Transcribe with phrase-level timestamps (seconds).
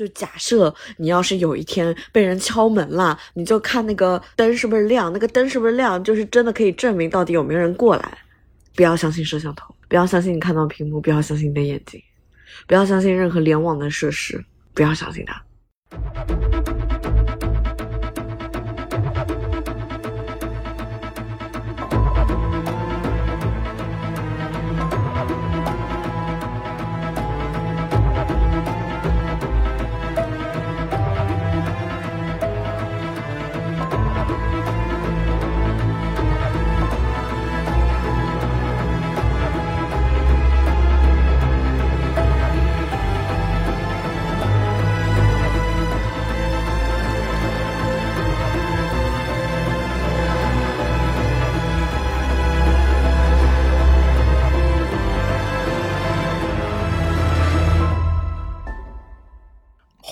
[0.00, 8.18] 就假设你要是有一天被人敲门了，你就看那个灯是不是亮，那个灯是不是亮，就是真的可以证明到底有没有人过来。
[8.74, 12.02] 不要相信摄像头，不要相信你看到屏幕，不要相信你的眼睛，
[12.66, 14.42] 不要相信任何联网的设施，
[14.72, 15.42] 不要相信它。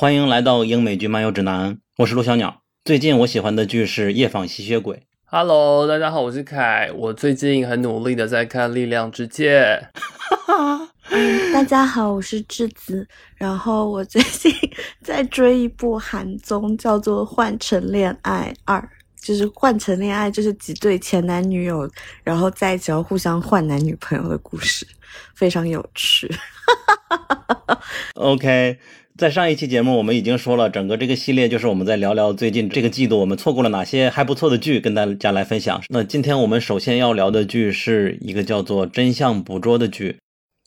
[0.01, 2.63] 欢迎来到英美剧漫游指南，我是陆小鸟。
[2.85, 4.97] 最近我喜欢的剧是《夜访吸血鬼》。
[5.25, 6.89] Hello，大家好，我是凯。
[6.95, 9.83] 我最近很努力的在看《力量之戒》。
[11.53, 13.09] 大家好，我是智子。
[13.35, 14.53] 然后我最近
[15.03, 18.79] 在追一部韩综，叫做《换乘恋爱二》，
[19.21, 21.91] 就是换乘恋爱，就是几对前男女友，
[22.23, 24.87] 然后在一起要互相换男女朋友的故事，
[25.35, 26.33] 非常有趣。
[28.15, 28.79] OK，
[29.19, 35.83] 在上一期节目我们已经说了，整个这个系列就是我们在聊聊最近这个季度我们错过了哪些还不错的剧，跟大家来分享。
[35.89, 40.19] 那今天我们首先要聊的剧是一个叫做《真相捕捉》的剧。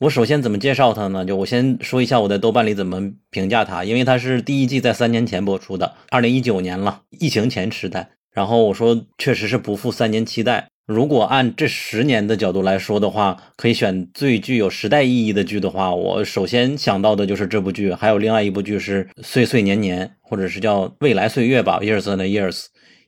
[0.02, 1.24] 我首先怎么介绍它呢？
[1.24, 8.10] 就我先说一下我在豆瓣里怎么评价它，因为它是第一季在三年前播出的，二零一九年了，疫情前时代。
[8.34, 10.68] 然后我说确实是不负三年期待。
[10.88, 22.52] 如果按这十年的角度来说的话，可以选最具有时代意义的剧的话，我首先想到的就是这部剧，还有另外一部剧是《岁岁年年》，或者是叫《未来岁月》吧，《Years and Years》。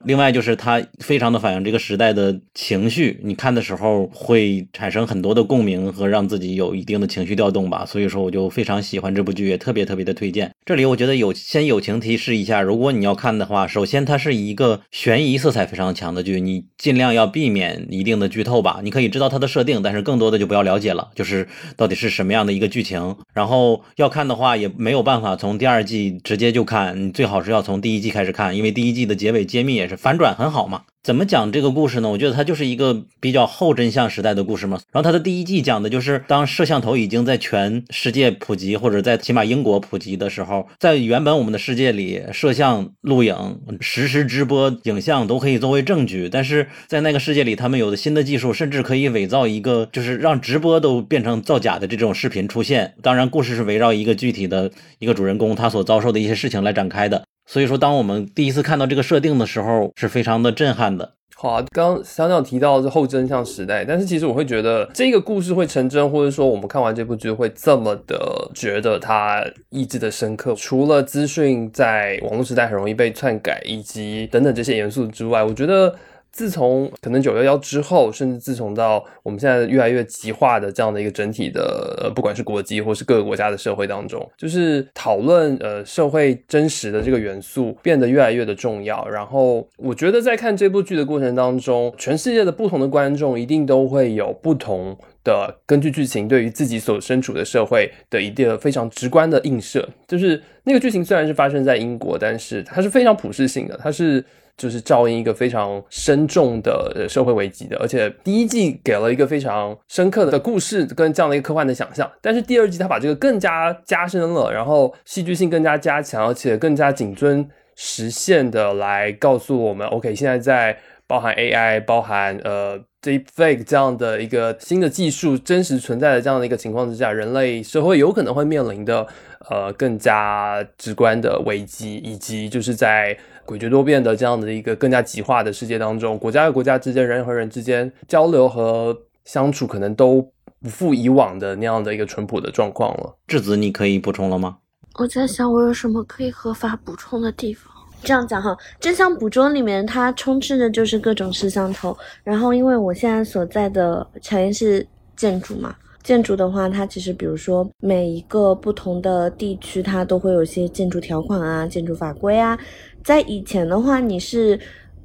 [0.06, 7.86] 另外就是它非常的反映这个时代的情绪，你看的时候会产生很多的共鸣和让自己有一定的情绪调动吧。
[7.86, 10.52] 所以说我就非常喜欢这部剧，也特别特别的推荐。
[10.66, 18.82] 这里我觉得有先友情提示一下，如果你要看的话，首先它是一个悬疑色彩非常强的剧，你尽量要避免一定的剧透吧。
[18.84, 21.48] 你可以知道它的设定，但是更多的就不要了解了，就是
[21.78, 23.16] 到底是什么样的一个剧情。
[23.34, 29.93] 然后要看的话，也没有办法从第二季直接就看，你最好是要从第一季开始看，因为第一季的结尾揭秘也是。
[29.98, 30.82] 反转很好嘛？
[31.04, 32.10] 怎么讲这个故事呢？
[32.10, 34.80] 我觉得它就是一个比较后真相时代的故事嘛。
[34.94, 43.36] 然后它的第一季讲的就是当摄像头已经在全世界普及，或者在起码英国普及的时候，在原本我们的世界里，摄像、录影、
[43.82, 52.94] 实时直播影像都可以作为证据，但是在那个世界里，他们有的新的技术，甚至可以伪造一个，就是让直播都变成造假的这种视频出现。
[53.02, 57.24] 当然，故事是围绕一个具体的一个主人公他所遭受的一些事情来展开的。
[57.46, 61.14] 所以说，当我们第一次看到这个设定的时候，是非常的震撼的。
[61.36, 75.96] 好啊，刚刚小鸟提到是后真相时代，但是其实我会觉得这个故事会成真，或者说我们看完这部剧会这么的觉得它意志的深刻，除了资讯在网络时代很容易被篡改，以及等等这些元素之外，我觉得。
[76.34, 89.08] 自从可能九幺幺之后，甚至自从到我们现在越来越极化的这样的一个整体的，呃，不管是国际或是各个国家的社会当中，就是讨论呃社会真实的这个元素变得越来越的重要。
[89.08, 99.88] 然后我觉得在看这部剧的过程当中，全世界的不同的观众一定都会有不同的根据剧情对于自己所身处的社会的一个非常直观的映射。
[100.08, 104.26] 就是那个剧情虽然是发生在英国，但是它是非常普世性的，它是。
[104.56, 120.78] 就是照应一个非常深重的社会危机的，而且第一季给了一个非常深刻的故事跟这样的一个科幻的想象，但是第二季它把这个更加加深了，然后戏剧性更加加强，而且更加谨遵实现的来告诉我们，OK，现在在
[121.08, 129.08] 包含 AI、包含呃 Deepfake 这样的一个新的技术真实存在的这样的一个情况之下，人类社会有可能会面临的
[129.50, 133.18] 呃更加直观的危机，以及就是在。
[133.46, 140.22] 诡谲多变的这样的一个更加极化的世界当中，国家和国家之间、人和人之间交流和相处，可能都
[140.62, 143.16] 不复以往的那样的一个淳朴的状况了。
[143.28, 144.58] 质子，你可以补充了吗？
[145.00, 147.74] 我在想，我有什么可以合法补充的地方？
[148.04, 151.98] 这样讲哈，真相捕捉里面它充斥的就是各种摄像头。
[152.24, 154.86] 然后，因为我现在所在的产业是
[155.16, 155.76] 建筑嘛。
[156.04, 162.60] 建筑的话，它其实比如说每一个不同的地区，它都会有一些建筑条款啊、建筑法规啊。
[163.04, 164.60] 在以前的话，你是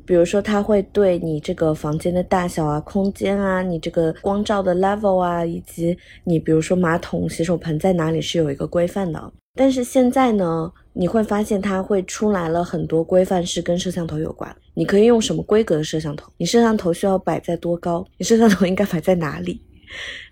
[0.07, 9.33] 比如说它会对你这个房间的大小啊、空间啊、你这个光照的 level 啊，以及你比如说马桶、洗手盆在哪里是有一个规范的。
[9.55, 14.55] 但是现在呢，你会发现它会出来了很多规范是跟摄像头有关。
[14.75, 16.33] 你可以用什么规格的摄像头？
[16.37, 18.07] 你摄像头需要摆在多高？
[18.17, 19.61] 你摄像头应该摆在哪里？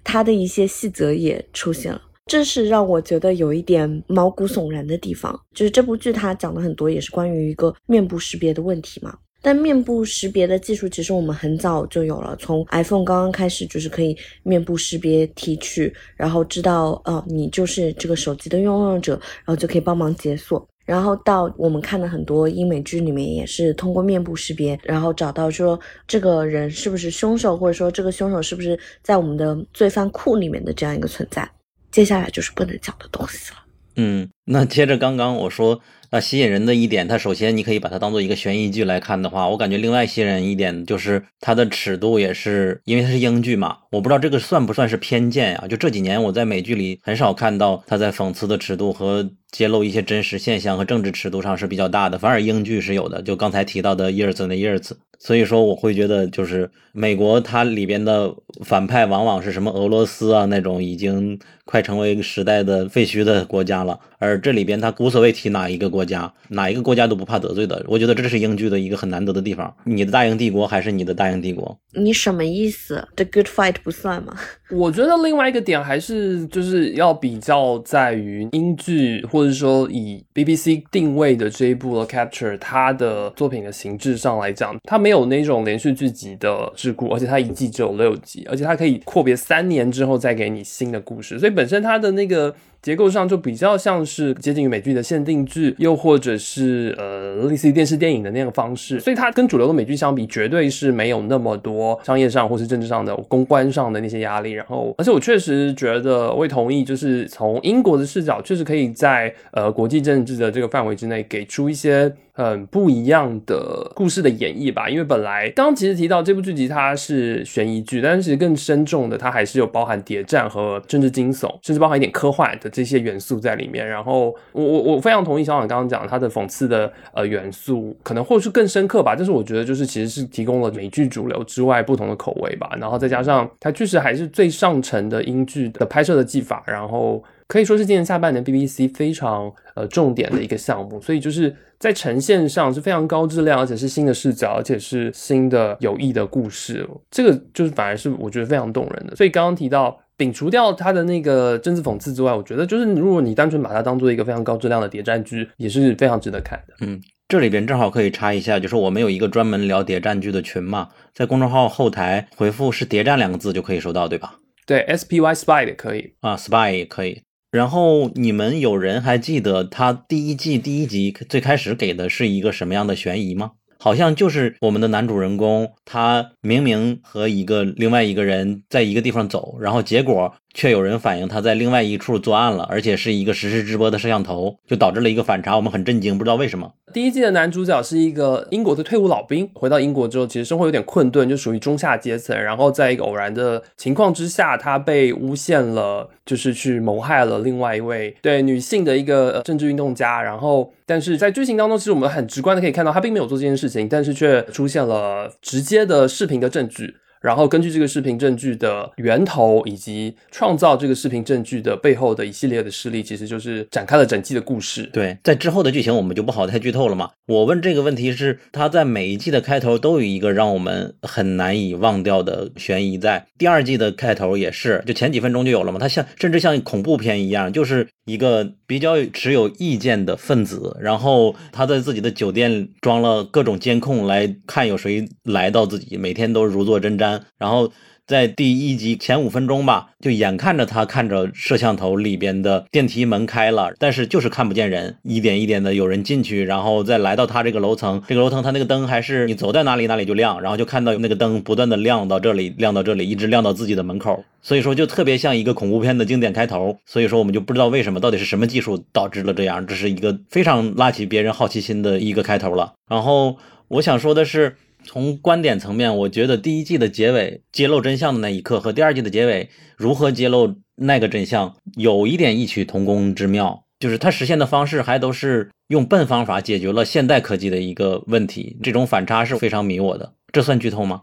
[0.04, 5.40] 它的一些细则也出现了，这是让我觉得有一点毛骨悚然的地方。
[5.54, 9.16] 就是这部剧它讲的很多也是关于一个面部识别的问题嘛。
[9.42, 20.66] 但面部识别的技术其实我们很早就有了，从 iPhone 刚刚开始就是可以面部识别提取，然后知道哦你就是这个手机的拥有者，然后就可以帮忙解锁。
[20.84, 25.78] 然后到我们看的很多英美剧里面也是通过面部识别，然后找到说
[26.08, 31.48] 这个人是不是凶手，或者说这个凶手是不是在我们的罪犯库里面的这样一个存在。
[31.90, 33.56] 接下来就是不能讲的东西了。
[33.96, 35.80] 嗯，那接着刚刚我说。
[36.12, 45.64] 那吸引人的一点，它首先你可以把它当做一个悬疑剧来看的话，我感觉另外吸引人一点就是它的尺度也是，因为它是英剧嘛，我不知道这个算不算是偏见呀？
[45.68, 53.20] 就这几年我在美剧里很少看到它在讽刺的尺度和揭露一些真实现象和政治尺度上是比较大的，反而英剧是有的。
[53.20, 58.32] 就刚才提到的 Years and Years，所以说我会觉得就是美国它里边的
[58.62, 65.86] 反派往往是什么俄罗斯啊那种已经快成为时代的废墟的国家了，而这里边他无所谓提哪一个。
[65.96, 69.74] 国家哪一个国家都不怕得罪的，我觉得这是英剧的一个很难得的地方。
[69.84, 71.78] 你的大英帝国还是你的大英帝国？
[71.94, 74.36] 你什么意思？The Good Fight 不算吗？
[74.70, 92.54] 我觉得另外一个点还是就是要比较在于英剧，或者说以 BBC 定位的这一部《Capture》，它的作品的形制上来讲，它没有那种连续剧集的桎梏，而且它一季只有六集，而且它可以阔别三年之后再给你新的故事，所以本身它的那个。
[92.86, 104.52] 结构上就比较像是接近于美剧的限定剧，又或者是呃类似于电视电影的那个方式，所以它跟主流的美剧相比，绝对是没有那么多商业上或是政治上的公关上的那些压力。
[104.52, 112.14] 然后，而且我确实觉得，我也同意，就是从英国的视角，确实可以在呃国际政治的这个范围之内，给出一些。
[112.36, 123.88] 很不一样的故事的演绎吧，因为本来刚刚其实提到这部剧集它是悬疑剧，但是其实更深重的它还是有包含谍战和政治惊悚，甚至包含一点科幻的这些元素在里面。
[123.88, 129.14] 然后我我我非常同意小婉刚刚讲它的讽刺的呃元素，可能或是更深刻吧。
[129.16, 132.70] 但是我觉得就是其实是提供了美剧主流之外不同的口味吧。
[132.78, 137.24] 然后再加上它确实还是最上乘的英剧的拍摄的技法，然后。
[137.48, 146.88] 可以说是今年下半年 BBC 非常呃重点的一个项目，所以就是在呈现上是非常高质量，而且是新的视角，而且是新的有益的故事。
[147.10, 149.14] 这个就是反而是我觉得非常动人的。
[149.14, 156.74] 所以刚刚提到摒除掉它的那个政治讽刺之外，我觉得就是如果你单纯把它当做一个非常高质量的谍战剧，也是非常值得看的。
[156.80, 164.34] 嗯，这里边正好可以插一下，就是我们有一个专门聊谍战剧的群嘛，在公众号后台回复是谍战两个字就可以收到，对吧？
[164.66, 167.22] 对，SPY Spy 也可以啊，Spy 也可以。
[167.56, 173.52] 然后你们有人还记得他第一季第一集最开始给的是一个什么样的悬疑吗？
[173.86, 180.34] 好像就是我们的男主人公，他明明和一个另外一个人在一个地方走，然后结果。
[180.56, 185.54] 却有人反映他在另外一处作案了，而且是一个实时直播的摄像头，就导致了一个反差。
[185.54, 186.72] 我们很震惊，不知道为什么。
[186.94, 192.34] 第一季的男主角是一个英国的退伍老兵，回到英国之后，其实生活有点困顿，就属于中下阶层。
[192.34, 200.22] 然后在一个偶然的情况之下，他被诬陷了，就是去谋害了另外一位对女性的一个政治运动家。
[200.22, 206.94] 然后，但是在剧情当中，其实我们很直观的可以看到，他并没有做这件事情，但是却出现了直接的视频的证据。
[207.22, 214.88] 然后根据这个视频证据的源头，以及创造这个视频证据的背后的一系列的事例，其实就是展开了整季的故事。
[214.92, 217.10] 对，在之后的剧情我们就不好太剧透了嘛。
[217.26, 225.80] 我问这个问题是，他在每一季的开头都有一个让我们很难以忘掉的悬疑，在第二季的开头也是，就前几分钟就有了嘛。
[225.80, 237.20] 它像甚至像恐怖片一样，就是一个比较持有意见的分子，然后他在自己的酒店装了各种监控来看有谁来到自己，每天都如坐针毡。
[237.36, 237.70] 然后
[238.06, 256.78] 在第一集前五分钟吧，就眼看着他看着摄像头里边的电梯门开了，但是就是看不见人，一点一点的有人进去，然后再来到他这个楼层，这个楼层他那个灯还是你走在哪里哪里就亮，然后就看到那个灯不断的亮到这里，亮到这里，一直亮到自己的门口，所以说就特别像一个恐怖片的经典开头。
[256.86, 262.74] 所以说我们就不知道为什么到底是什么技术导致了这样，这是一个非常拉起别人好奇心的一个开头了。
[262.88, 263.36] 然后
[263.66, 264.54] 我想说的是。
[264.86, 280.14] 从观点层面，我觉得第一季的结尾揭露真相的那一刻和第二季的结尾如何揭露那个真相有一点异曲同工之妙，就是它实现的方式还都是用笨方法解决了现代科技的一个问题，这种反差是非常迷我的。
[280.32, 281.02] 这算剧透吗？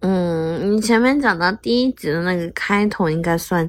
[0.00, 3.68] 嗯，你前面讲到第一集的那个开头应该算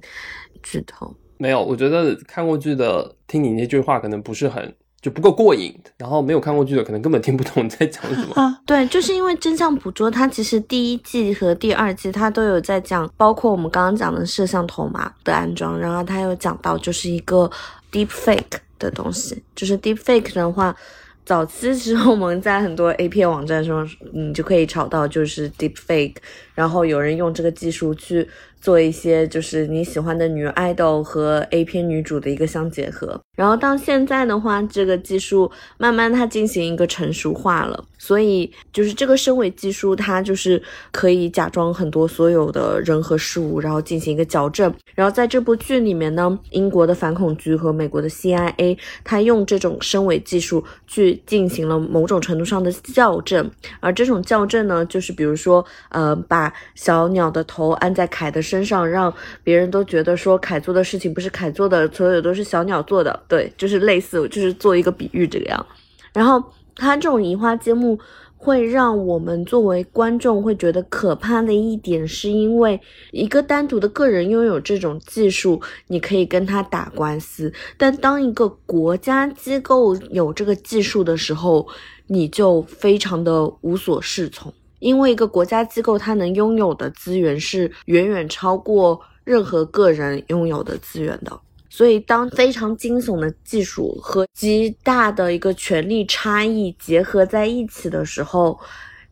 [0.64, 1.16] 剧透。
[1.38, 4.74] 没有，我觉得看过剧的听你那句话可能不是很。
[5.02, 8.36] 就不够过瘾，然后没有看过剧的可能根本听不懂你在讲什么。
[8.36, 17.50] 啊，对，就是因为真相捕捉，它其实第一季和第二季它都有在讲，包括我们刚刚讲的摄像头嘛的安装，然后它有讲到就是一个
[17.92, 20.76] deep fake 的东西，就是 deep fake 的话。
[21.24, 26.16] 早期时候我们在很多 A 片网站上，你就可以找到就是 deep fake，
[26.56, 28.28] 然后有人用这个技术去。
[28.62, 44.72] 做一些就是你喜欢的女爱豆和 A 片女主的一个相结合，然后到现在的话，这个技术慢慢它进行一个成熟化了，所以就是这个声尾技术它就是可以假装很多所有的人和事物，然后进行一个矫正。
[44.94, 53.50] 然后在这部剧里面呢，英国的反恐局和美国的 CIA，它用这种声尾技术去进行了某种程度上的校正，
[53.80, 58.40] 而这种校正呢，就是比如说呃，把小鸟的头安在凯的。
[58.52, 65.66] 身上让别人都觉得说凯做的事情不是凯做的，所有都是小鸟做的，对，就是类似，就是做一个比喻这个样。
[66.14, 66.44] 然后
[66.76, 67.98] 他这种移花接木
[68.36, 72.80] 会让我们作为观众会觉得可怕的一点，是因为
[73.12, 81.68] 一个单独的个人拥有这种技术，你可以跟他打官司，但当一个国家机构有这个技术的时候，
[82.08, 84.52] 你就非常的无所适从。
[84.82, 98.60] 因为一个国家机构，它能拥有的资源是远远超过任何个人拥有的资源的，所以当非常惊悚的技术和极大的一个权力差异结合在一起的时候，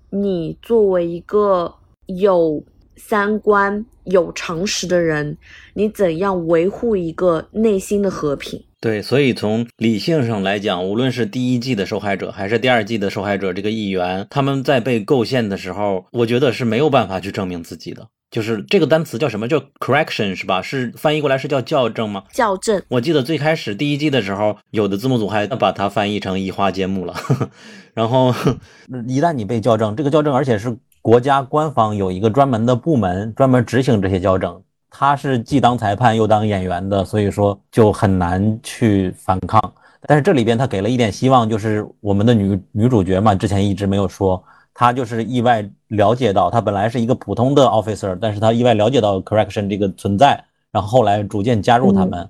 [0.10, 1.72] 你作为一个
[2.08, 2.62] 有
[2.98, 5.38] 三观、有常识的人，
[5.76, 8.62] 你怎样维护一个内心的和平？
[8.82, 18.08] 对，所以从理性上来讲，无论是第一季的受害者，还是第二季的受害者，这个议员，他们在被构陷的时候，我觉得是没有办法去证明自己的。
[18.32, 19.48] 就是这个单词叫什么？
[19.48, 20.62] 叫 correction 是吧？
[20.62, 22.24] 是翻译过来是叫校正吗？
[22.32, 22.82] 校正。
[22.88, 27.16] 我记得最开始第一季的时候，有的字幕组还把它翻译成移花接木了。
[27.94, 28.34] 然后
[29.10, 34.62] 一旦你被校正，这个校正而且是国家官方有一个专门的部门专门执行这些校正。
[34.90, 39.62] 他是既当裁判又当演员的，所以说就很难去反抗。
[40.02, 44.42] 但是这里边他给了一点希望，就是我们的女女主角嘛，之前一直没有说，
[44.74, 52.28] 她就是意外了解到，她本来是一个普通的 officer，但是她意外了解到 correction 这个存在，然后后来逐渐加入他们。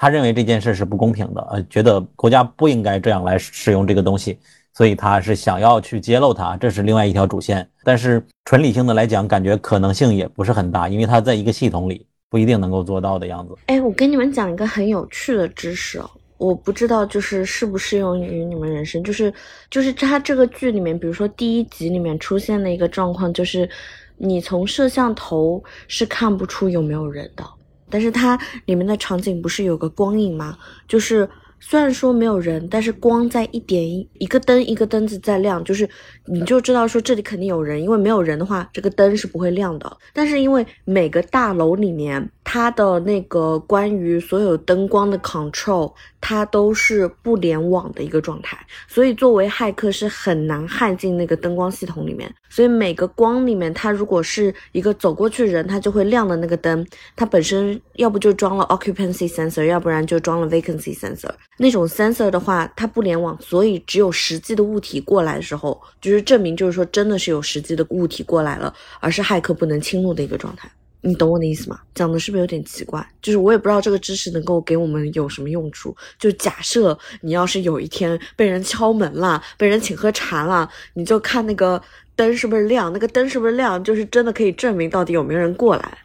[0.00, 4.38] 他认为这件事是不公平的，呃，觉得国家不应该这样来使用这个东西。
[4.78, 7.68] 所以他是想要去揭露它，这是另外一条主线。
[7.82, 13.56] 但是纯理性的来讲，感觉可能性也不是很大，因为他在一个系统里不一定能够做到的样子。
[13.66, 16.00] 哎，我跟你们讲一个很有趣的知识，
[16.36, 19.34] 我不知道就是适不适用于你们人生，就是
[19.68, 23.68] 就是他这个剧里面，比如说第一集里面出现的一个状况，就是
[24.16, 27.44] 你从摄像头是看不出有没有人的，
[27.90, 30.56] 但是它里面的场景不是有个光影吗？
[30.86, 31.28] 就是。
[31.60, 35.88] 虽然说没有人，但是光在一点一一个灯一个灯子在亮，就是
[36.26, 39.96] 你就知道说这里肯定有人，因为没有人的话，这个灯是不会亮的。
[40.12, 52.34] 但是因为每个大楼里面它的那个关于所有灯光的 control，它都是不联网的一个状态，所以作为骇客是很难焊进那个灯光系统里面。
[52.48, 61.28] 所以每个光里面，它如果是一个走过去人，它就会亮的那个灯，它本身要不就装了 occupancy sensor，要不然就装了 vacancy sensor。
[61.58, 70.66] 那种 sensor 的话，它不联网，所以只有实际的物体过来的时候，就是证明就是说真的是有实际的物体过来了，而是骇客不能侵入的一个状态。
[71.00, 71.80] 你懂我的意思吗？
[71.94, 73.06] 讲的是不是有点奇怪？
[73.22, 75.96] 就是我也不知道这个知识能够给我们有什么用处。
[76.18, 81.80] 就假设你要是有一天被人敲门了，被人请喝茶了，你就看那个。
[82.18, 82.92] 灯是不是亮？
[82.92, 83.80] 那个灯是不是亮？
[83.84, 85.98] 就是真的可以证明到底有没有人过来。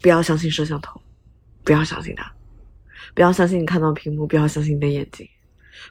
[0.00, 0.98] 不要相信摄像头，
[1.62, 2.32] 不要相信它，
[3.14, 5.28] 不要相信你看到屏幕，不要相信你的眼睛，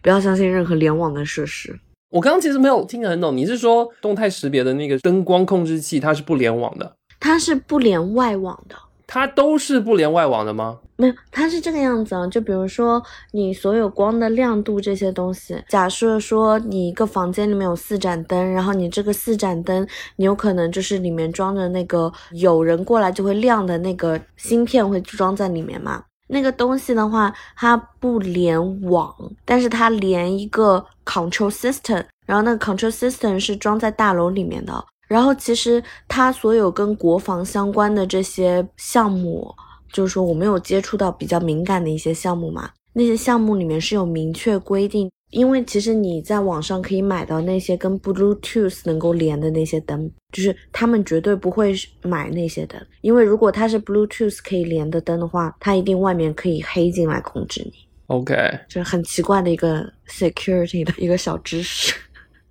[0.01, 1.79] 不要相信任何联网的设施。
[2.10, 6.95] 我刚刚其实没有听得很懂，你是说动态识别的那个灯光控制器它是不联网的？
[7.21, 8.75] 它是不连外网的。
[9.07, 10.77] 它都是不连外网的吗？
[10.95, 12.25] 没有，它是这个样子啊。
[12.27, 13.01] 就比如说
[13.31, 19.85] 你所有光的亮度这些东西，假设说你一个房间里面有四盏灯，然后你这个四盏灯，
[20.15, 26.01] 你有可能就是里面装着那个有人过来就会亮的那个芯片会装在里面嘛。
[26.27, 29.13] 那个东西的话，它不连网，
[29.43, 34.85] 但是它连一个 control system，然后那个 control system 是装在大楼里面的。
[35.11, 39.53] 然后其实它所有跟国防相关的这些项目，
[39.91, 42.69] 就是说我没有接触到比较敏感的一些项目嘛。
[42.93, 57.73] 那些项目里面是有明确规定，因为其实你在网上可以买到那些跟 Bluetooth 能够连的那些灯，就是他们绝对不会买那些灯，因为如果它是 Bluetooth 可以连的灯的话，它一定外面可以黑进来控制你。
[58.07, 58.33] OK，
[58.69, 61.93] 就是很奇怪的一个 security 的一个小知识。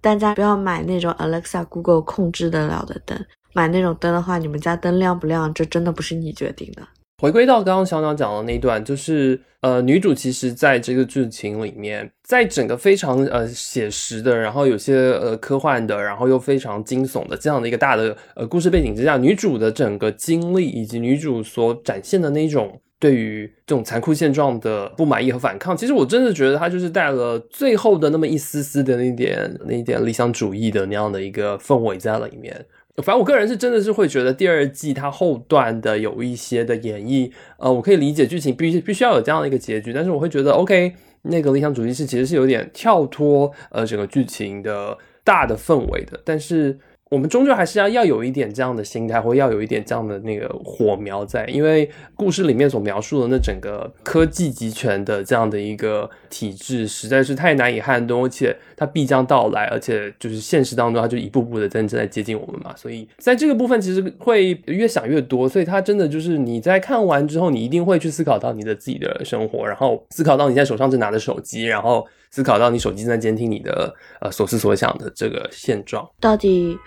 [0.01, 3.19] 大家不要买那种 Alexa、Google 控制得了的灯，
[3.55, 6.83] 买那种灯的话，你们家灯亮不亮，这真的不是你决定的。
[7.23, 32.55] 回归到刚刚小鸟讲的那一段，就是呃，女主其实在这个剧情里面，在整个非常呃写实的，然后有些呃科幻的，然后又非常惊悚的这样的一个大的呃故事背景之下，女主的整个经历以及女主所展现的那种对于这种残酷现状的不满意和反抗，其实我真的觉得他就是带了最后的那么一丝丝的那点那一点理想主义的那样的一个氛围在里面。
[32.97, 40.93] 反正我个人是真的是会觉得第二季它后段的有一些的演绎，呃，我可以理解剧情必须必须要有这样的一个结局，但是我会觉得 OK，
[41.23, 46.79] 那个理想主义是其实是有点跳脱呃整个剧情的大的氛围的，但是。
[47.11, 62.75] 我们终究还是要要有一点这样的心态，或要有一点这样的那个火苗在，因为故事里面所描述的那整个科技集权的这样的一个体制，实在是太难以撼动，而且它必将到来，而且就是现实当中，它就一步步的在正在接近我们嘛。
[62.75, 72.07] 所以在这个部分，其实会越想越多，所以它真的就是你在看完之后，你一定会去思考到你的自己的生活，然后思考到你现在手上正拿着手机，然后。
[72.33, 76.79] 思考到你手机正在监听你的呃所思所想的这个现状，到底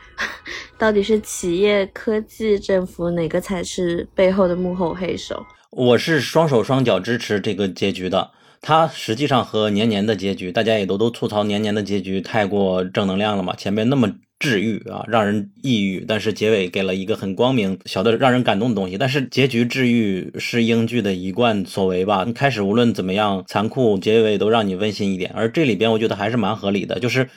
[0.77, 5.45] 到底是企业、科技、政府哪个才是背后的幕后黑手？
[5.71, 8.31] 我是双手双脚支持这个结局的。
[8.63, 14.11] 它实际上和年年的结局，大家也都都吐槽年年的结局太过正能量了嘛，前面那么。
[14.39, 18.97] 治愈啊，让人抑郁，但是结尾给了一个很光明、小的让人感动的东西。
[18.97, 22.25] 但是结局治愈是英剧的一贯所为吧？
[22.35, 25.31] 开始无论怎么样残酷，结尾都让你温馨一点。
[25.33, 27.29] 而这里边我觉得还是蛮合理的，就是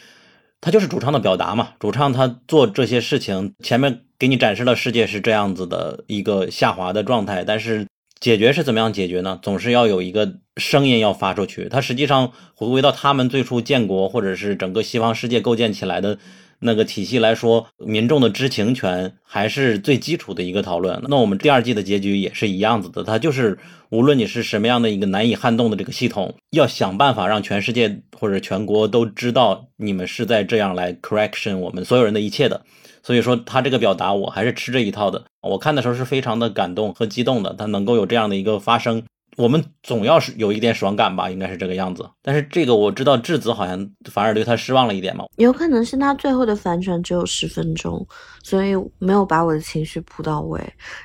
[0.61, 1.68] 他就是主唱的表达嘛。
[1.78, 7.87] 主唱他做这些事情，前面给你展示了世界是这样子的一个下滑的状态，但是
[8.20, 9.38] 解决是怎么样解决呢？
[9.42, 11.68] 总是要有一个声音要发出去。
[11.68, 16.19] 它实际上回归到他们最初建国，或者是整个西方世界构建起来的。
[16.58, 20.99] 那个体系来说，民众的知情权还是最基础的一个讨论。
[21.06, 23.58] 那我们第二季的结局也是一样子的，它就是
[23.90, 32.62] 无论你是什么样的一个难以撼动的这个系统，要想办法让全世界或者全国都知道你们是在这样来 correction 我们所有人的一切的。
[33.02, 35.26] 所以说，他这个表达我还是吃这一套的。
[35.47, 39.02] 我看的时候是非常的感动和激动的，他能够有这样的一个发生。
[39.37, 42.09] 我们总要是有一点爽感吧，应该是这个样子。
[42.23, 45.26] 但是这个我知道，质子好像反而对他失望了一点嘛。
[45.37, 48.06] 有可能是他最后的反转只有十分钟，
[48.43, 50.59] 所以没有把我的情绪扑到位。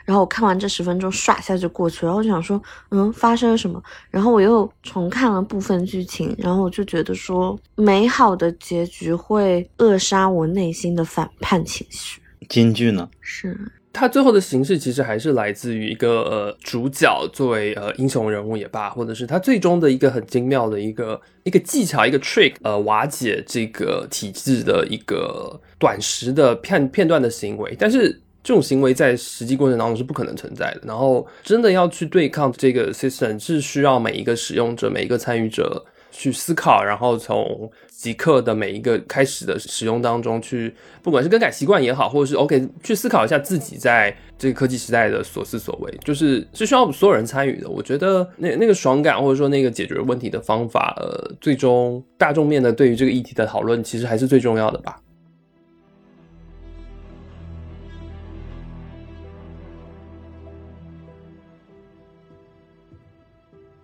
[0.05, 2.07] 然后我看完这十分钟，唰一下就过去了。
[2.07, 3.83] 然后我就想说，嗯，发生了什么？
[4.09, 12.21] 然后我又重看了部分剧情，然后我就觉得说，美好的结局会扼杀我内心的反叛情绪。
[12.47, 13.09] 金句呢？
[13.19, 13.59] 是。
[13.93, 28.09] 它最后的形式其实还是来自于一个呃主角作为呃英雄人物也罢，或者是他最终的一个很精妙的一个一个技巧一个 trick，呃瓦解这个体制的一个短时的片片段的行为，但是
[28.43, 30.81] 这种行为在实际过程当中是不可能存在的。
[30.85, 35.85] 然后真的要去对抗这个 system，是需要每一个使用者每一个参与者。
[36.13, 47.69] 去思考，然后从即刻的每一个开始的使用当中去，不管是更改习惯也好，或者是 OK 去思考一下自己在这个科技时代的所思所为，就是是需要所有人参与的。
[47.69, 54.99] 我觉得那那个爽感，或者说那个解决问题的方法，呃，最终大众面的对于这个议题的讨论，其实还是最重要的吧。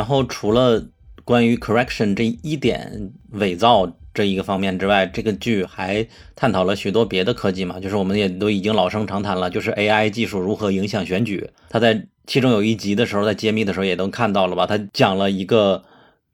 [0.00, 0.82] 然后除了
[1.26, 11.50] 关于 correction 这一点伪造这一个方面之外，这个剧还探讨了许多别的科技嘛，就是我们也都已经老生常谈了，就是 AI 技术如何影响选举。
[11.68, 14.66] 他在其中有一集的时候，在揭秘的时候也都看到了吧？
[14.66, 15.84] 他讲了一个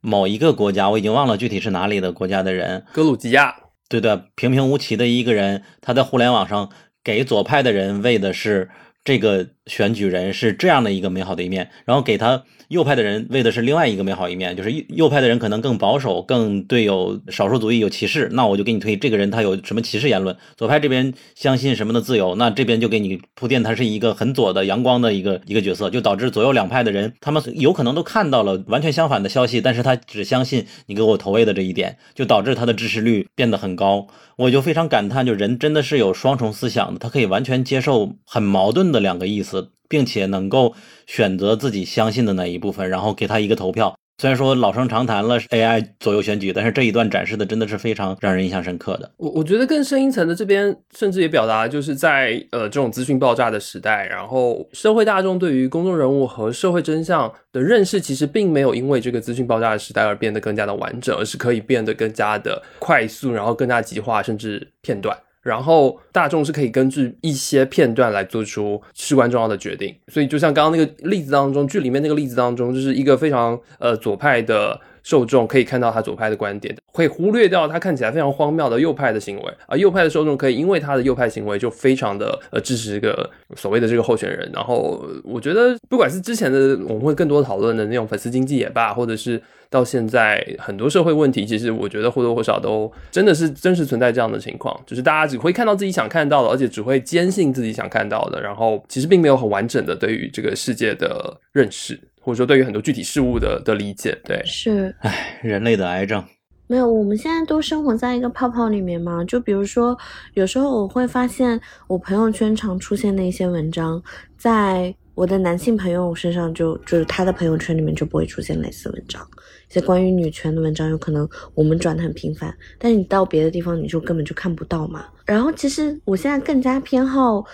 [0.00, 3.52] 某一个国家，我已经忘了具体是哪里的国家的人，格鲁吉亚，
[3.88, 6.70] 对的，平平无奇的一个人，他在互联网上
[7.02, 8.70] 给左派的人喂的是
[9.04, 12.44] 这个选举人是这样的一个美好的一面，然后给他。
[12.68, 20.36] 右派的人为的是另外一个美好一面，就是右右派的人可能更保守，更对有少数族裔有歧视，那我就给你推这个人他有什么歧视言论。
[20.56, 34.08] 左派这边相信什么的自由，那这边就给你铺垫他是一个很左的阳光的一个一个角色，就导致左右两派的人他们有可能都看到了完全相反的消息，但是他只相信你给我投喂的这一点，就导致他的支持率变得很高。
[34.38, 39.55] 我就非常感叹，就人真的是有双重思想的，他可以完全接受很矛盾的两个意思。
[39.88, 40.74] 并且能够
[41.06, 43.94] 选择自己相信的那一部分，然后给他一个投票。
[44.18, 49.12] 虽然说老生常谈了 AI 左右选举，但是这一段展示的真的是非常让人印象深刻的。
[49.18, 65.14] 我我觉得更深一层的这边，甚至也表达就是在呃这种资讯爆炸的时代，然后社会大众对于公众人物和社会真相的认识，其实并没有因为这个资讯爆炸的时代而变得更加的完整，而是可以变得更加的快速，然后更加极化，甚至片段。
[65.46, 74.80] 然后大众是可以根据一些片段来做出至关重要的决定，所以就像刚刚那个例子当中，剧里面那个例子当中，就是一个非常呃左派的。
[75.06, 84.50] 受众可以看到他左派的观点，会忽略掉他看起来非常荒谬的右派的行为，而右派的受众可以因为他的右派行为就非常的呃支持这个所谓的这个候选人。
[84.52, 89.40] 然后我觉得，不管是之前的我们会更多讨论的那种粉丝经济也罢，或者是
[89.70, 101.96] 到现在很多社会问题，其实我觉得或多或少都真的是真实存在这样的情况，就是大家只会看到自己想看到的，而且只会坚信自己想看到的，然后其实并没有很完整的对于这个世界的认识。
[102.26, 106.24] 或者说，对于很多具体事物的的理解，对，是，唉，人类的癌症，
[106.66, 109.22] 没有，我们现在都生活在一个泡泡里面嘛。
[109.26, 109.96] 就比如说，
[110.34, 114.02] 有时候我会发现，我朋友圈常出现的一些文章，
[114.36, 119.24] 在我的男性朋友身上，就就是他的朋友圈里面就不会出现类似文章。
[119.70, 125.04] 一些关于女权的文章，有可能我们转的很频繁，但是你到别的地方，你就根本就看不到嘛。
[125.24, 127.44] 然后，其实我现在更加偏好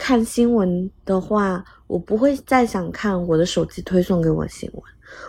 [0.00, 1.64] 看新闻的话。
[1.90, 4.82] 我不会再想看我的手机推送给我新闻，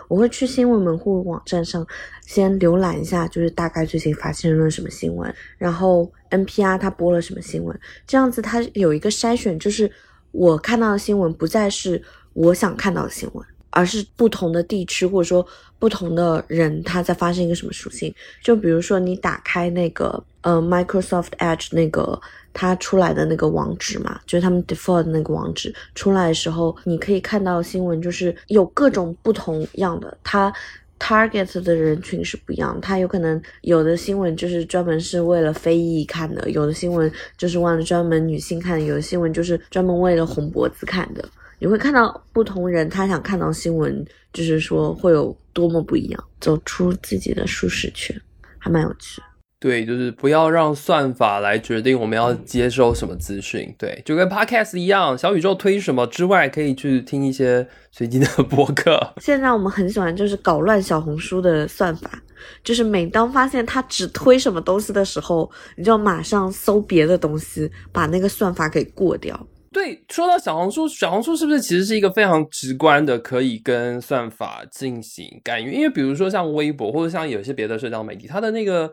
[0.06, 1.84] 我会去新闻门户网站上
[2.24, 9.90] 先浏览一下，就是大概最近发生了什么新闻，然后 NPR 它播了什么新闻，这样子它有一个筛选，就是
[10.30, 12.00] 我看到的新闻不再是
[12.32, 15.44] 我想看到的新闻，而是不同的地区或者说
[15.80, 18.14] 不同的人他在发生一个什么属性。
[18.40, 22.20] 就比如说你打开那个呃 Microsoft Edge 那个。
[22.54, 30.52] 它出来的那个网址嘛，就是他们 default 那个网址出来的时候，你可以看到新闻，就是有各种不同样的，它
[31.00, 41.26] target 的人群是不一样，它有可能有的新闻就是专门是为了非裔看的，有的新闻就是为了专门女性看的，有的新闻就是专门为了红脖子看的。
[41.58, 48.14] 你会看到不同人他想看到新闻，就是说会有多么不一样，走出自己的舒适圈，
[48.58, 49.22] 还蛮有趣。
[49.62, 53.72] 对，就是不要让算法来决定我们要接收什么资讯。
[53.78, 59.00] 对，就跟 Podcast 一样，小宇宙推什么之外，可以去听一些随机的播客。
[59.22, 62.10] 现在我们很喜欢就是搞乱小红书的算法，
[62.64, 69.46] 就是每当发现它只推什么东西的时候，你就马上搜别的东西，把那个算法给过掉。
[69.72, 75.72] 对，说到小红书，小红书是不是其实是一个非常直观的可以跟算法进行干预？
[75.72, 78.92] 因为比如说像微博或者像有些别的社交媒体，它的那个。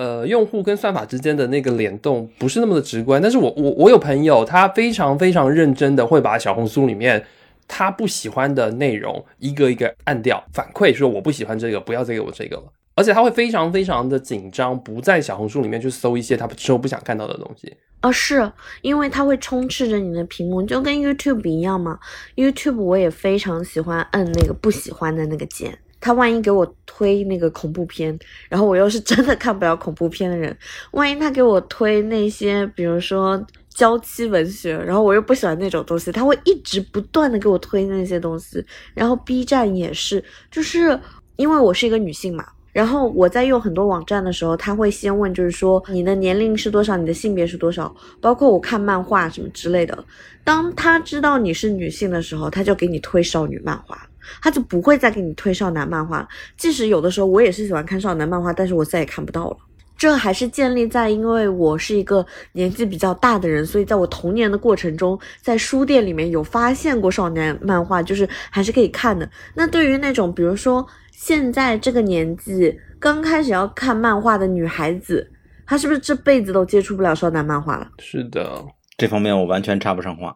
[0.00, 7.22] 呃，用户跟算法之间的那个联动不是那么的直观，但是我我我有朋友，他非常非常认真的会把小红书里面
[7.68, 12.62] 他不喜欢的内容一个一个按掉，反馈说我不喜欢这个，不要再给我这个了，
[12.94, 17.76] 而且他会非常非常的紧张，不在小红书里面去搜一些他之后不想看到的东西。
[18.00, 21.98] 啊，是因为它会充斥着你的屏幕，就跟 YouTube 一样嘛。
[22.36, 25.78] YouTube 我也非常喜欢摁那个不喜欢的那个键。
[26.00, 30.56] 他万一给我推那个恐怖片，然后我又是真的看不了恐怖片的人，
[30.92, 38.64] 万一他给我推那些，比如说娇妻文学，然后我又不喜欢那种东西，他会一直不断的给我推那些东西。
[38.94, 40.98] 然后 B 站也是，就是
[41.36, 50.04] 因为我是一个女性嘛，然后我在用很多网站的时候，他会先问，就是说你的年龄是多少，你的性别是多少，包括我看漫画什么之类的。
[50.44, 54.09] 当他知道你是女性的时候，他就给你推少女漫画。
[54.42, 59.56] 他就不会再给你推少男漫画，即使有的时候我也是喜欢看少男漫画，但是我再也看不到了。
[59.96, 69.28] 这还是建立在因为我是一个年纪比较大的人，所以在我童年的过程中，在书店里面有发现过少年漫画，就是还是可以看的。
[69.54, 75.30] 那对于那种比如说现在这个年纪刚开始要看漫画的女孩子，
[75.66, 77.86] 她是不是这辈子都接触不了少男漫画了？
[77.98, 78.64] 是的，
[78.96, 80.34] 这方面我完全插不上话。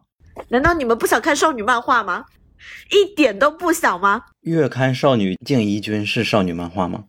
[0.49, 2.23] 难道你们不想看少女漫画吗？
[2.91, 4.23] 一点都不小吗？
[4.41, 7.05] 月刊少女静怡君是少女漫画吗？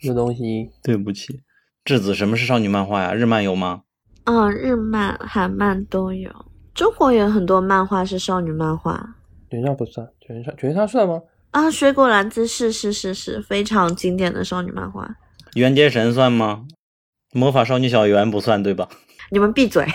[0.00, 0.70] 什么东西？
[0.82, 1.40] 对不起，
[1.84, 3.14] 质子，什么是少女漫画呀？
[3.14, 3.82] 日漫有吗？
[4.24, 6.30] 嗯，日漫、韩漫都有。
[6.74, 9.16] 中国也有很多漫画是少女漫画
[9.50, 11.22] 卷上不算，卷上卷上算吗？
[11.52, 15.08] 啊，水果篮子是是是是非常经典的少女漫画。
[15.54, 16.66] 原节神算吗？
[17.32, 18.88] 魔法少女小圆不算对吧？
[19.30, 19.86] 你们闭嘴！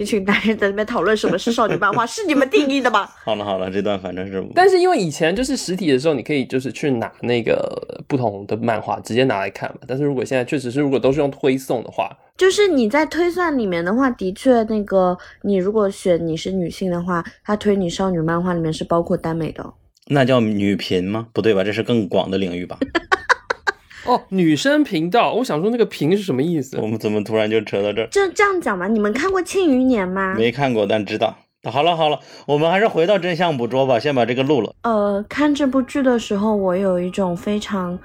[0.00, 3.06] 一群男人在那边讨论什么是少女漫画， 是你们定义的吗？
[3.22, 9.80] 好了好了，这段反正是但是因为以前就是实体的时候，你可以就是去拿那个不同的漫画直接拿来看嘛。
[9.86, 19.74] 但是如果现在确实是如果都是用推送的话，就是你在推算里面的话，的确那个你如果选你是女性的话，他推你少女漫画里面是包括耽美的哦。
[20.06, 21.26] 那叫女频吗？
[21.34, 21.62] 不对吧？
[21.62, 22.78] 这是更广的领域吧？
[24.06, 26.86] 哦，女生频道，我想说那个“频”是什么意思我？
[26.86, 28.06] 们怎么突然就扯到这儿？
[28.08, 30.34] 就这样讲嘛，你们看过《庆余年》吗？
[30.36, 31.36] 没看过，但知道。
[31.64, 34.74] 好了好了，我们还是回到真相捕捉吧，先把这个录了。
[34.82, 37.98] 呃，看这部剧的时候，我有一种非常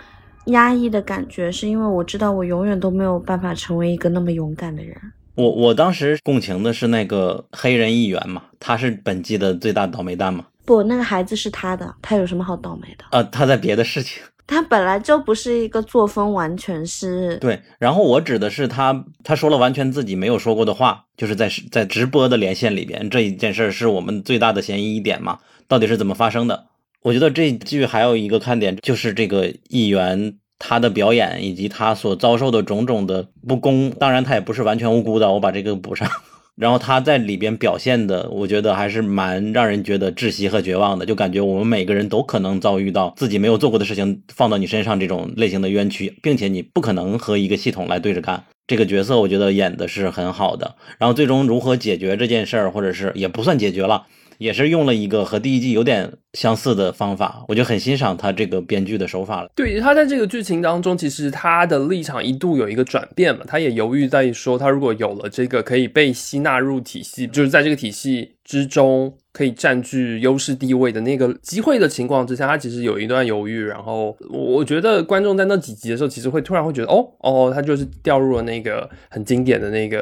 [0.47, 4.93] 压抑的感觉，是因为我知道我永远都没有办法成为一个那么勇敢的人。
[5.35, 10.45] 我我当时共情的是那个黑人议员嘛，他是本季的最大倒霉蛋嘛。
[10.65, 13.17] 不，那个孩子是他的，他有什么好倒霉的？
[13.17, 14.21] 啊，他在别的事情。
[14.47, 25.39] 他本来就不是一个作风完全是对，然后我指的是他，他说了完全自己没有说过的话，就是在在直播的连线里边，这一件事是我们最大的嫌疑一点嘛？
[25.67, 26.65] 到底是怎么发生的？
[27.01, 36.09] 我觉得这剧还有一个看点，就是这个议员他的表演以及他所遭受的种种的不公，当然他也不是完全无辜的，我把这个补上。
[36.55, 48.45] 然后他在里边表现的，我觉得还是蛮让人觉得窒息和绝望的，就感觉我们每个人都可能遭遇到自己没有做过的事情放到你身上这种类型的冤屈，并且你不可能和一个系统来对着干。
[48.67, 54.05] 这个角色我觉得演的是很好的，然后最终如何解决这件事儿，或者是也不算解决了，
[54.37, 59.49] 也是用了一个和第一季有点相似的方法，我就很欣赏他这个编剧的手法了。
[59.55, 73.63] 对他在这个剧情当中，其实他的立场一度有一个转变嘛，他也犹豫在说，他如果有了这个可以被吸纳入体系，就是在这个体系之中可以占据优势地位的那个机会的情况之下，他其实有一段犹豫。
[73.63, 79.99] 然后我觉得观众在那几集的时候，其实会突然会觉得，哦哦，他就是掉入了那个很经典的那个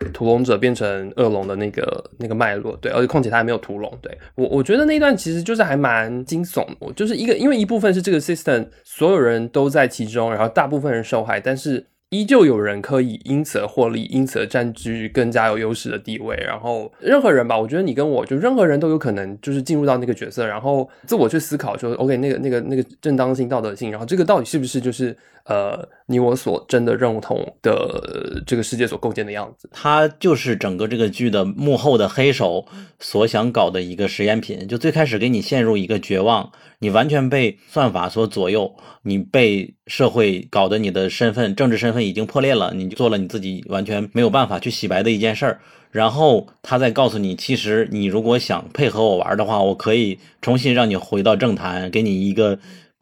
[0.00, 16.34] 呃屠龙者变成恶龙的那个那个脉络，对，而且况且他还没有屠龙，对我我觉得那段其实就是还蛮惊悚，我就是一个因为一部分是这个 system 所有人都在其中，然后大部分人受害，但是依旧有人可以因此而获利，因此而占据更加有优势的地位。
[16.36, 25.14] 然后任何人吧，我觉得你跟我就任何人都有可能就是进入到那个角色，然后自我去思考说，OK，那个那个那个正当性、道德性，然后这个到底是不是就是
[25.48, 29.68] 呃你我所真的认同的这个世界所构建的样子？
[29.72, 32.66] 他就是整个这个剧的幕后的黑手
[33.00, 45.60] 所想搞的一个实验品，就最开始给你陷入一个绝望，你完全被算法所左右，你被社会搞得你的身份、政治身份已经破裂了，你就做了你自己完全没有办法去洗白的一件事儿。
[45.90, 52.58] 然后他再告诉你，其实你如果想配合我玩的话，我可以重新让你回到政坛，给你一个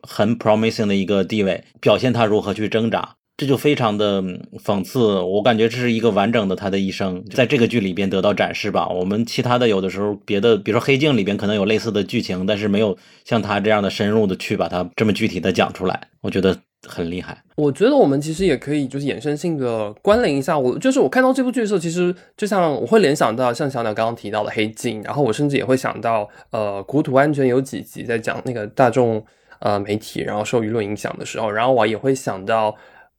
[0.06, 3.16] 很 promising 的一个地位，表现他如何去挣扎。
[3.38, 4.22] 这就非常的
[4.64, 8.88] 讽刺，我感觉这是一个完整的他的一生，在这个剧里边得到展示吧。
[8.88, 17.36] 我们其他的有的时候别的，比如说《黑镜》里边可能有类似的剧情，但是没有像他这样的深入的去把它这么具体的讲出来，我觉得很厉害。
[17.56, 20.58] 我觉得我们其实也可以就是衍生性的关联一下。
[20.58, 29.22] 我就是我看到这部剧的时候，其实就像我会联想到像小鸟刚刚提到的《黑镜》，然后我甚至也会想到呃国土安全有几集在讲那个大众
[29.60, 32.76] 呃媒体然后受舆论影响的时候，然后我也会想到。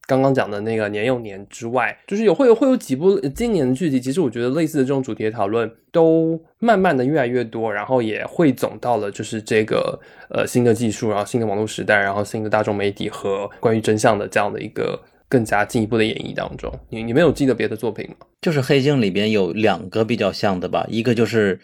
[0.09, 14.97] 刚刚讲的那个年幼年之外，就是有会有会有几部今年的剧集，其实我觉得类似的这种主题的讨论都慢慢的越来越多，然后也汇总到了就是这个呃新的技术，然后新的网络时代，然后新的大众媒体和关于真相的这样的一个
[15.27, 16.73] 更加进一步的演绎当中。
[16.87, 18.25] 你你们有记得别的作品吗？
[18.39, 21.59] 就是《黑镜》里边有两个比较像的吧，一个就是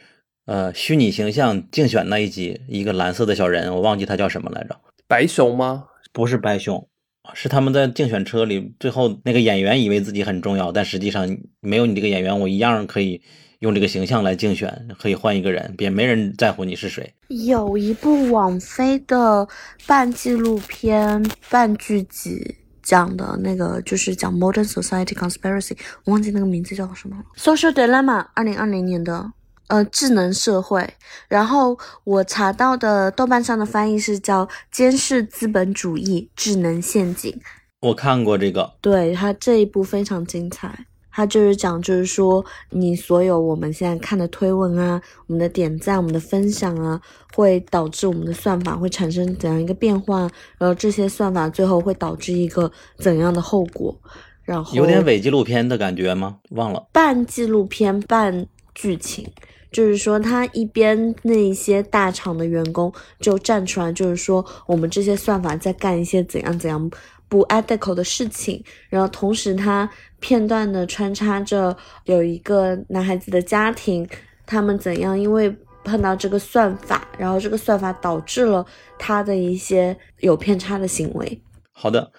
[0.45, 5.85] 呃虚拟形象竞选那一集，一个蓝色的小人，我忘记他叫什么来着，白熊吗？
[6.11, 6.87] 不是白熊。
[7.33, 13.21] 是他们在竞选车里，最后那个演员以为自己很重要，但实际上没有你这个演员，我一样可以
[13.59, 17.13] 用这个形象来竞选，可以换一个人，别没人在乎你是谁。
[17.29, 19.47] 有一部网飞的
[19.87, 29.31] 半纪录片、半剧集，讲的那个就是讲 Modern Society Conspiracy，我忘记那个名字叫什么了，Social Dilemma，二零二零年的
[29.67, 30.87] 呃智能社会。
[31.27, 37.39] 然后我查到的豆瓣上的翻译是叫监视资本主义智能陷阱。
[37.81, 40.85] 我看过这个，对它这一部非常精彩。
[41.15, 46.99] 它就是讲，就是说你所有我们现在看的推文啊，我们的点赞、我们的分享啊，
[47.35, 50.21] 会导致我们的算法会产生怎样一个变化，
[50.57, 53.95] 然后这些算法最后会导致一个怎样的后果。
[54.41, 56.37] 然后有点伪纪录片的感觉吗？
[56.49, 59.29] 忘了，半纪录片半剧情，
[59.73, 66.89] 就是说他一边那一些大厂的员工就站出来，就是说我们这些算法在干一些怎样怎样
[67.27, 69.89] 不 ethical 的事情，然后同时他。
[70.23, 74.07] 片段的穿插着有一个男孩子的家庭，
[74.45, 78.65] 他们怎样因为碰到这个算法，然后这个算法导致了
[78.97, 81.41] 他的一些有偏差的行为。
[81.73, 82.09] 好的，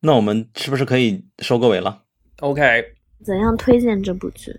[0.00, 2.04] 那我们是不是可以收个尾了
[2.40, 2.82] ？OK，
[3.22, 4.58] 怎样推荐这部剧？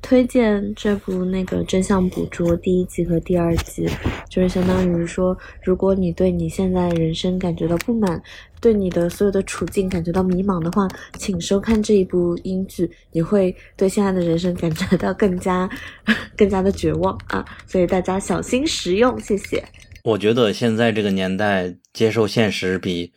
[0.00, 3.86] 推荐这部那个真相捕捉第一季和第二季，
[4.30, 8.22] 就是相当于说，如果你对你现在人生感觉到不满，
[8.60, 15.68] 对你的所有的处境感觉到迷茫的话，请收看这一部英剧，你会对现在的人生感觉到更加
[16.36, 17.44] 更加的绝望啊！
[17.66, 19.62] 所以大家小心食用，谢谢。
[20.04, 23.12] 我觉得现在这个年代，接受现实比。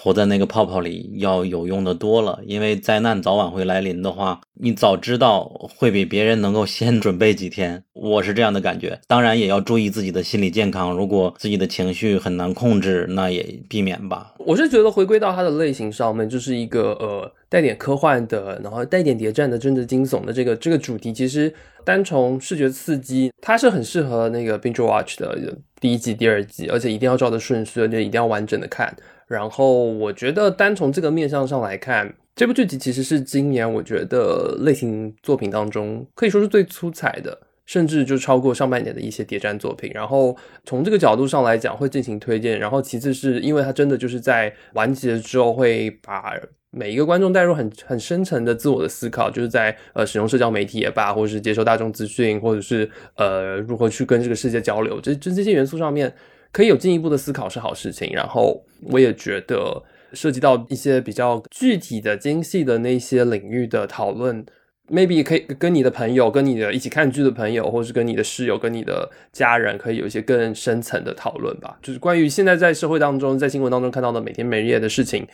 [0.00, 5.44] 活在那个泡泡里要有用的多了，因为灾难早晚会来临的话，你早知道
[5.76, 7.82] 会比别人能够先准备几天。
[7.94, 10.96] 我是这样的感觉，当然也要注意自己的心理健康。
[10.96, 14.34] 如果自己的情绪很难控制，那也避免吧。
[14.38, 21.52] 我是觉得回归到它的类型上面，就是一个呃带点科幻的，然后带点谍战的，真的惊悚的这个这个主题，其实
[21.84, 25.36] 单从视觉刺激，它是很适合那个 binge watch 的
[25.80, 28.96] 第一季、第二季，而且一定要照着顺序，而且一定要完整的看。
[29.28, 39.90] 然后我觉得，单从这个面向上来看，这部剧集其实是今年我觉得类型作品当中可以说是最出彩的，甚至就超过上半年的一些谍战作品。
[39.92, 42.58] 然后从这个角度上来讲，会进行推荐。
[42.58, 46.32] 然后其次是因为它真的就是在完结之后，会把
[46.70, 56.14] 每一个观众带入很很深层的自我的思考，就是在呃使用社交媒体也罢，或者是接受大众资讯，或者是呃如何去跟这个世界交流，这这这些元素上面。
[56.50, 59.82] 可以有进一步的思考是好事情，然后我也觉得
[60.14, 64.44] 涉及到一些比较具体的、精细的那些领域的讨论
[64.90, 71.78] ，maybe 可以跟你的朋友、跟你的一起看剧的朋友，或是跟你的室友、跟你的家人，可以有一些更深层的讨论吧。
[71.82, 75.26] 就是关于现在在社会当中、在新闻当中看到的每天每日夜的事情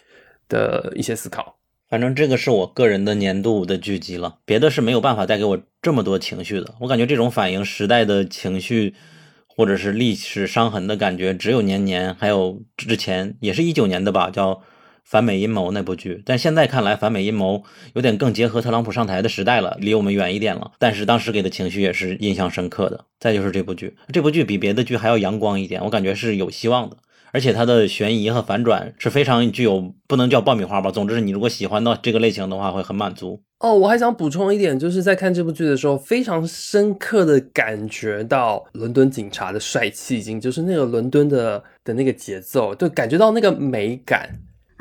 [0.49, 1.57] 的一些思考。
[1.89, 6.75] 反正这个是我个人的年度的剧集了，别的是没有办法带给我这么多情绪的。
[6.81, 8.95] 我感觉这种反映时代的情绪。
[9.57, 14.55] 或者是历史伤痕的感觉，只有年年，还有之前也是一九年的吧，叫
[15.05, 16.23] 《反美阴谋》那部剧。
[16.27, 17.59] 但现在看来，《反美阴谋》
[17.95, 20.73] 有点更结合特朗普上台的时代了，离我们远一点了。
[20.79, 23.05] 但是当时给的情绪也是印象深刻的。
[23.21, 26.97] 再就是这部剧，这部剧比别的剧还要阳光一点，我感觉是有希望的。
[27.35, 30.89] 而且它的悬疑和反转是非常具有，不能叫爆米花吧。
[30.93, 33.43] 总之，你如果喜欢到这个类型的话，会很满足。
[33.59, 44.31] 哦，我还想补充一点，就是在看这部剧的时候，非常深刻的感觉到伦敦警察的帅气，已经就是那个伦敦的的那个节奏，就感觉到那个美感。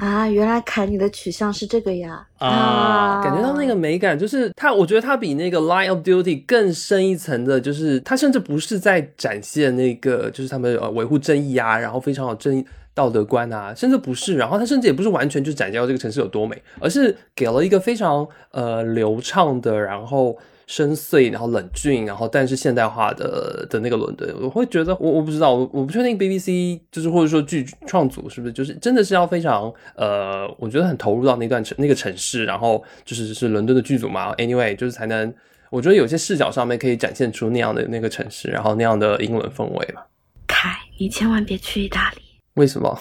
[0.04, 2.28] 啊，原来凯你的取向是这个呀！
[2.38, 20.38] 啊，感觉到那个美感，就是他，我觉得他比那个《Line of Duty》更深一层的，就是他甚至不是在展现那个，就是他们呃维护正义啊，然后非常有正义道德观啊，甚至不是，然后他甚至也不是完全就展现到这个城市有多美，而是给了一个非常呃流畅的，然后。
[20.76, 34.34] 深邃，然后冷峻，然后但是现代化的的那个伦敦，我会觉得我我不知道，我我不确定 BBC 就是或者说剧创组是不是就是真的是要非常呃，我觉得很投入到那段城那个城市，然后就是是伦敦的剧组嘛。
[34.38, 35.32] Anyway，就是才能
[35.70, 40.08] 我觉得有些视角上面可以展现出那样的那个城市，然后那样的英伦氛围吧。
[40.48, 42.22] 凯，你千万别去意大利。
[42.56, 43.00] 为什么？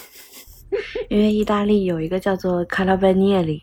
[1.08, 3.62] 因为意大利有一个叫做卡拉贝涅里。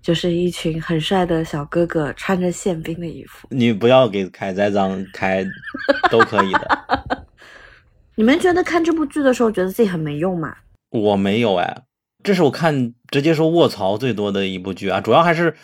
[0.00, 3.46] 就是一群很帅的小哥哥，穿着宪兵的衣服。
[3.50, 5.44] 你不要给凯栽赃开，
[6.10, 7.26] 都可以的。
[8.14, 10.54] 你们觉得看这部剧的时候，觉得自己很没用吗？
[10.90, 11.82] 我没有哎，
[12.22, 15.54] 这是我看直接说卧槽最多的一部剧啊，主要还是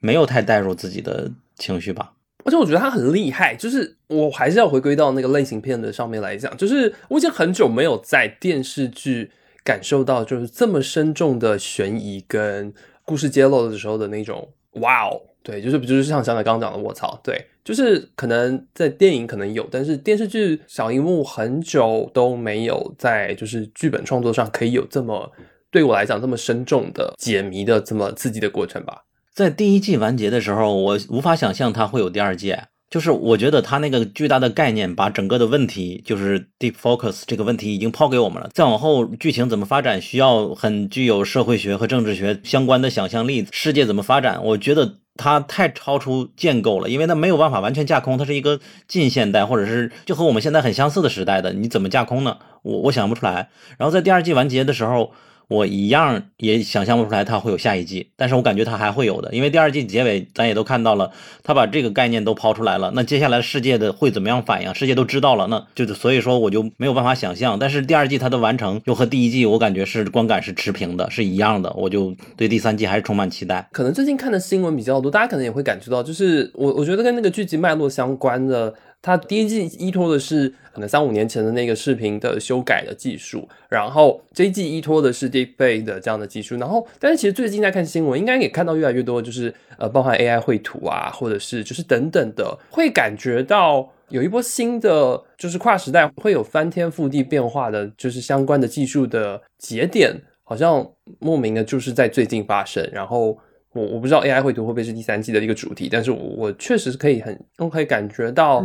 [0.00, 2.12] 没有太带入自己的情绪吧。
[2.44, 9.32] 而且我觉得他很厉害，就是我还是要回归到那个类型片的上面来讲，就是我已经很久没有在电视剧
[9.64, 12.74] 感受到就是这么深重的悬疑跟。
[13.06, 25.32] 故事揭露的时候的那种哇哦，对，就是就是像小奶刚刚讲的，卧槽，对，就是可能在电影可能有，但是电视剧小荧幕很久都没有在就是剧本创作上可以有这么。
[25.68, 29.02] 对我来讲这么深重的解谜的这么刺激的过程吧。
[29.34, 32.54] 在第一季完结的时候，我无法想象它会有第二季。
[32.88, 38.48] 就是我觉得它那个巨大的概念，把整个的问题，就是 deep focus 这个问题已经抛给我们了。
[38.54, 43.46] 再往后剧情怎么发展，需要很具有社会学和政治学相关的想象力。
[43.50, 48.16] 世界怎么发展，我觉得它太超出建构了，因为它没有办法完全架空。
[48.16, 52.38] 它是一个近现代，或者是就和我们现在很相似的时代的，你怎么架空呢？
[52.62, 53.50] 我我想不出来。
[53.78, 55.12] 然后在第二季完结的时候。
[55.48, 61.10] 我一样也想象不出来它会有下一季，但是我感觉它还会有的，因为第二季结尾咱也都看到了，
[61.44, 64.74] 他把这个概念都抛出来了，那接下来世界的会怎么样反应？
[64.74, 67.58] 世界都知道了，那就是所以说我就没有办法想象。
[67.58, 73.68] 但是第二季它的完成又和第一季我感觉是观感是持平的，是一样的，我就对第三季还是充满期待。
[73.72, 78.74] 可能最近看的新闻比较多，大家可能也会感觉到，就是我我觉得跟那个剧集脉络相关的。
[79.06, 100.84] 它第一季依托的是可能三五年前的那个视频的修改的技术，然后这一季依托的是 Deepfake 的这样的技术，然后但是其实最近在看新闻，应该也看到越来越多，就是呃，包含 AI 绘图啊，或者是就是等等的，会感觉到有一波新的就是跨时代会有翻天覆地变化的，就是相关的技术的节点，好像
[101.20, 103.38] 莫名的就是在最近发生，然后。
[103.72, 108.64] 我我不知道 AI 绘图会不会是第三季的一个主题，但是我我确实是可以很都可以感觉到，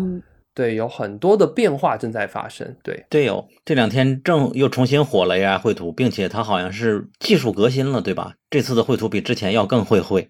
[0.53, 2.75] 对，有很多的变化正在发生。
[2.83, 8.33] 对，对哦，这两天正又重新火了 AI 绘图，并且它好像是技术革新了，对吧？
[8.49, 10.29] 这次的绘图比之前要更会绘。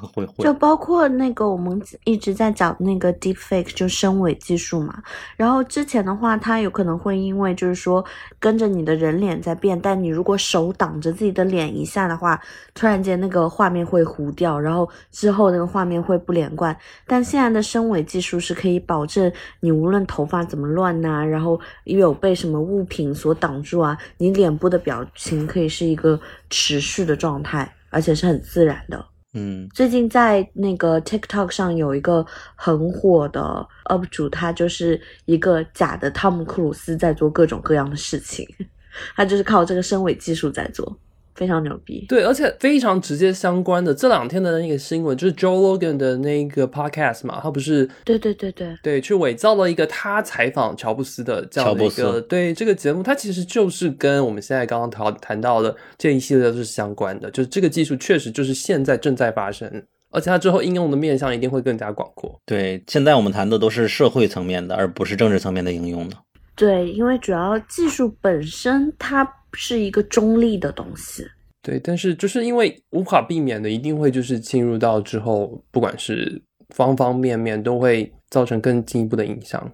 [0.00, 5.02] 会会，就包括那个我们一直在讲那个 deep fake，就声伪技术嘛。
[5.36, 8.04] 然后之前的话，它有可能会因为就是说
[8.38, 12.40] 跟着你的人脸在变，但你如果手挡着自己的脸一下的话，
[12.74, 16.76] 突然间那个画面会糊掉，然后之后那个画面会不连贯。
[17.06, 19.30] 但现在的声伪技术是可以保证
[19.60, 26.18] 你无论头发怎么乱呐，然后又有被什么物品所挡住啊，你脸部的表情可以是一个
[26.50, 29.04] 持续的状态，而且是很自然的。
[29.34, 32.24] 嗯，最近在那个 TikTok 上有一个
[32.54, 38.46] 很火的 UP 主，他就是一个假的汤姆·克鲁斯在做各种各样的事情，
[39.16, 40.98] 他就是靠这个声伪技术在做。
[41.34, 43.94] 非常牛逼，对，而且非常直接相关的。
[43.94, 59.70] 这两天的那个新闻就是 Joe Logan 的那个 podcast 嘛，他不是对对对对对，去伪造了一个他采访乔布斯的这样的一个对这个节目，它其实就是跟我们现在刚刚谈谈到的这一系列都是相关的，就是这个技术确实就是现在正在发生，
[60.10, 62.38] 而且它之后应用的面向一定会更加广阔。
[62.44, 66.16] 对，现在我们谈的都是社会层面的，而不是政治层面的应用的。
[66.54, 69.36] 对，因为主要技术本身它。
[69.54, 71.30] 是一个中立的东西，
[71.60, 76.40] 对，但是就是因为无法避免的，一定会就是进入到之后，不管是
[76.70, 79.70] 方方面面，都会造成更进一步的影响。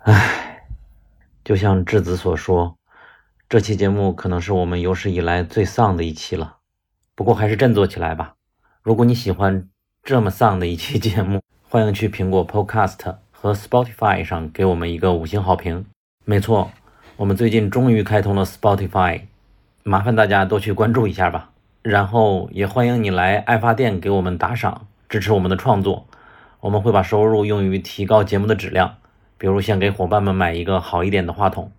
[0.00, 0.66] 唉，
[1.42, 2.76] 就像智子所说，
[3.48, 6.58] 这期节目可能是我们有史以来最丧的一期了。
[7.14, 8.34] 不过还是振作起来吧。
[8.82, 9.66] 如果你喜欢
[10.02, 11.40] 这么丧的一期节目，
[11.70, 15.86] 欢迎去苹果 Podcast 和 Spotify 上给我们一个五星好评。
[16.28, 16.72] 没错。
[17.18, 19.20] 我们最近终于开通了 Spotify，
[19.84, 21.50] 麻烦大家多去关注一下吧。
[21.82, 26.08] 然后也欢迎你来爱发电给我们打赏，支持我们的创作。
[26.58, 28.96] 我们会把收入用于提高节目的质量，
[29.38, 31.70] 比如先给伙伴们买一个好一点的话筒。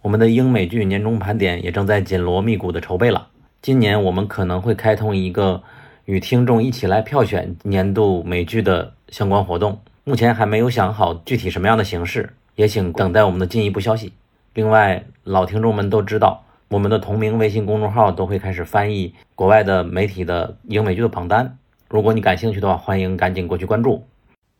[0.00, 3.28] 我们的英美剧年终盘点也正在紧锣密鼓的筹备了。
[3.60, 5.62] 今年我们可能会开通一个
[6.06, 14.12] 与听众一起来票选年度美剧的相关活动，目前还没有想好具体什么样的形式，也请等待我们的进一步消息。
[14.52, 21.56] 另外，老听众们都知道，我们的同名微信公众号都会开始翻译国外的媒体的英美剧的榜单。
[21.88, 24.04] 如果你感兴趣的话，欢迎赶紧过去关注。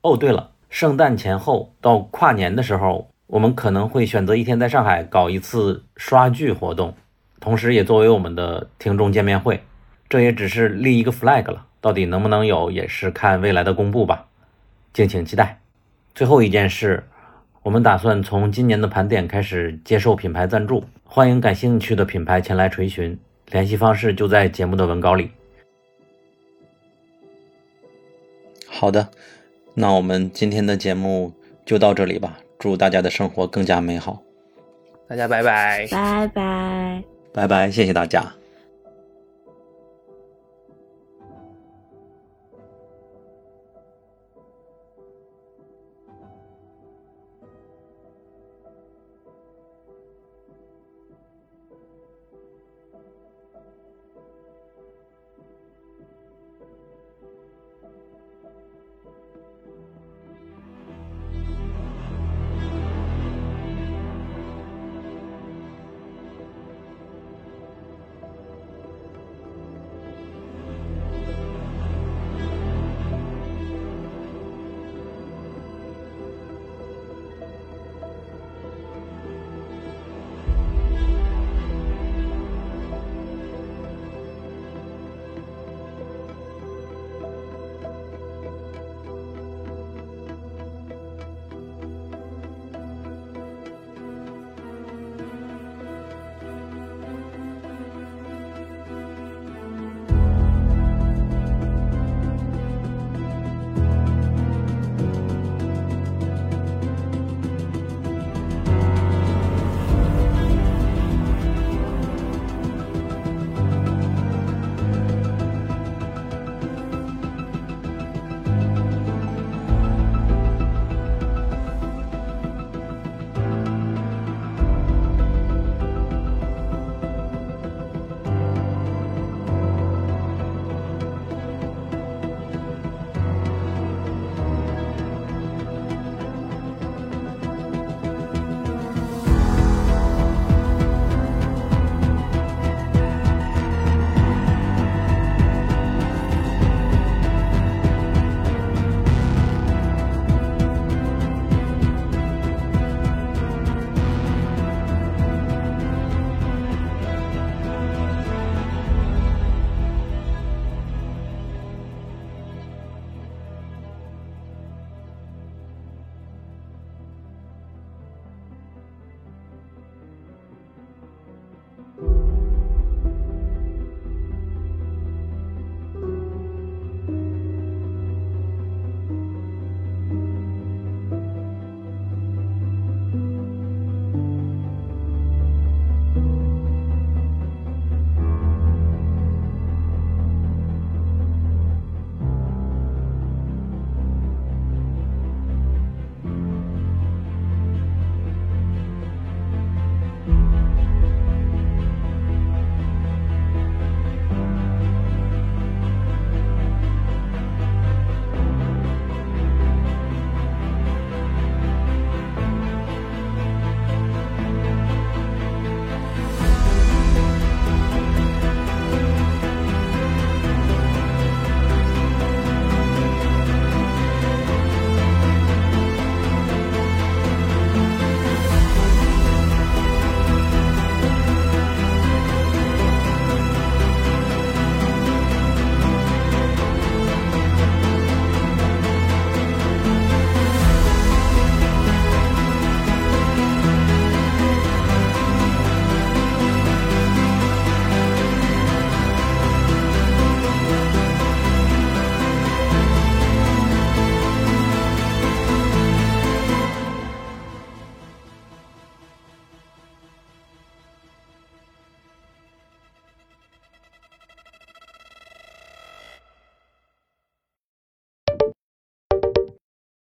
[0.00, 6.94] 哦，对了，圣诞前后到跨年的时候，我们可能会选择一天在上海搞一次刷剧活动，
[7.38, 9.62] 同时也作为我们的听众见面会。
[10.08, 14.24] 这也只是立一个 flag 了，到底能不能有，也是看未来的公布吧，
[14.94, 15.60] 敬请期待。
[16.14, 17.04] 最后一件事。
[17.62, 23.18] 我们打算从今年的盘点开始接受品牌赞助，欢迎感兴趣的品牌前来垂询，
[23.50, 25.30] 联系方式就在节目的文稿里。
[28.66, 29.10] 好的，
[29.74, 31.34] 那我们今天的节目
[31.66, 34.22] 就到这里吧，祝大家的生活更加美好，
[35.06, 37.04] 大家拜拜，拜拜，
[37.34, 38.39] 拜拜，谢谢大家。